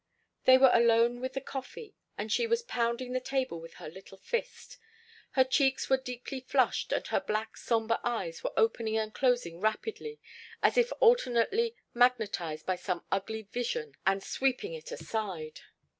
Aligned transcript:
They 0.45 0.57
were 0.57 0.71
alone 0.73 1.19
with 1.21 1.33
the 1.33 1.41
coffee, 1.41 1.93
and 2.17 2.31
she 2.31 2.47
was 2.47 2.63
pounding 2.63 3.13
the 3.13 3.19
table 3.19 3.59
with 3.61 3.75
her 3.75 3.87
little 3.87 4.17
fist. 4.17 4.79
Her 5.33 5.43
cheeks 5.43 5.91
were 5.91 5.97
deeply 5.97 6.39
flushed 6.39 6.91
and 6.91 7.05
her 7.05 7.19
black 7.19 7.55
somber 7.55 7.99
eyes 8.03 8.43
were 8.43 8.49
opening 8.57 8.97
and 8.97 9.13
closing 9.13 9.61
rapidly, 9.61 10.19
as 10.63 10.75
if 10.75 10.91
alternately 11.01 11.75
magnetized 11.93 12.65
by 12.65 12.77
some 12.77 13.05
ugly 13.11 13.43
vision 13.43 13.93
and 14.03 14.23
sweeping 14.23 14.73
it 14.73 14.91
aside. 14.91 15.59